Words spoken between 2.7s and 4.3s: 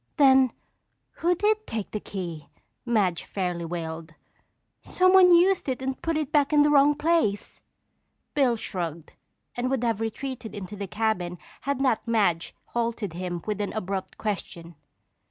Madge fairly wailed.